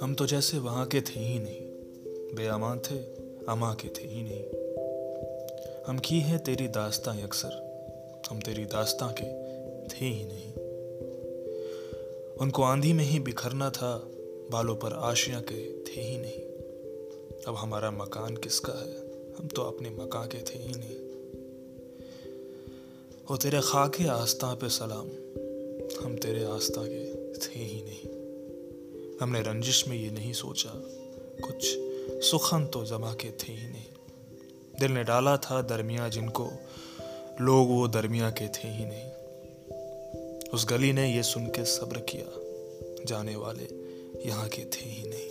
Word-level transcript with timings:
हम 0.00 0.14
तो 0.18 0.26
जैसे 0.26 0.58
वहाँ 0.58 0.86
के 0.86 1.00
थे 1.00 1.20
ही 1.20 1.38
नहीं। 1.38 1.60
बेअमान 2.34 2.78
थे, 2.78 2.96
अमा 3.48 3.74
के 3.74 3.88
थे 3.88 4.08
ही 4.08 4.22
नहीं। 4.22 4.44
हम 5.86 5.98
की 5.98 6.20
है 6.20 6.38
तेरी 6.38 6.68
दास्तां 6.68 7.22
अक्सर। 7.22 7.50
हम 8.30 8.40
तेरी 8.40 8.64
दास्तां 8.64 9.12
के 9.20 9.24
थे 9.88 10.06
ही 10.06 10.24
नहीं। 10.24 10.52
उनको 12.34 12.62
आंधी 12.62 12.92
में 12.92 13.04
ही 13.04 13.20
बिखरना 13.20 13.70
था, 13.70 14.08
बालों 14.50 14.76
पर 14.76 14.92
आशियाँ 14.92 15.42
के 15.42 15.72
थे 15.72 16.00
ही 16.00 16.18
नहीं। 16.18 16.40
अब 17.48 17.54
हमारा 17.56 17.90
मकान 17.90 18.36
किसका 18.36 18.72
है? 18.72 19.12
हम 19.34 19.48
तो 19.48 19.62
अपने 19.62 19.90
मकान 19.90 20.28
के 20.28 20.38
थे 20.38 20.58
ही 20.58 20.68
नहीं। 20.68 21.21
वो 23.30 23.36
तेरे 23.36 23.60
खाके 23.60 24.08
आस्था 24.08 24.54
पे 24.54 24.68
सलाम। 24.68 25.08
हम 26.04 26.16
तेरे 26.16 26.44
आस्था 26.44 26.82
के 26.86 27.32
थे 27.38 27.60
ही 27.60 27.82
नहीं। 27.82 29.18
हमने 29.20 29.40
रंजिश 29.40 29.88
में 29.88 29.96
ये 29.96 30.10
नहीं 30.10 30.32
सोचा, 30.32 30.70
कुछ 31.44 31.66
सुखन 32.24 32.66
तो 32.66 32.84
जमा 32.84 33.12
के 33.12 33.30
थे 33.30 33.52
ही 33.52 33.68
नहीं। 33.68 33.84
दिल 34.80 34.92
ने 34.92 35.04
डाला 35.04 35.36
था 35.36 35.62
दरमिया 35.62 36.08
जिनको, 36.08 36.50
लोग 37.40 37.68
वो 37.68 37.88
दरमिया 37.88 38.30
के 38.30 38.48
थे 38.48 38.68
ही 38.68 38.84
नहीं। 38.84 39.10
उस 40.50 40.66
गली 40.68 40.92
ने 40.92 41.16
ये 41.16 41.22
सुन 41.22 41.46
के 41.46 41.64
सब्र 41.64 41.98
किया, 41.98 42.30
जाने 43.04 43.36
वाले 43.36 43.68
यहाँ 44.28 44.48
के 44.48 44.64
थे 44.64 44.84
ही 44.84 45.08
नहीं। 45.08 45.30